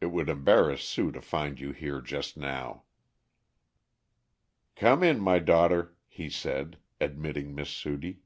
[0.00, 2.84] It would embarrass Sue to find you here just now."
[4.74, 8.22] "Come in my daughter," he said, admitting Miss Sudie.